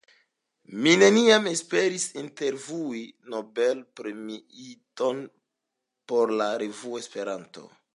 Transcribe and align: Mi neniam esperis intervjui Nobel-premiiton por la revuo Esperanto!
Mi 0.85 0.93
neniam 1.01 1.49
esperis 1.51 2.07
intervjui 2.23 3.03
Nobel-premiiton 3.35 5.25
por 6.11 6.39
la 6.43 6.51
revuo 6.67 7.05
Esperanto! 7.07 7.73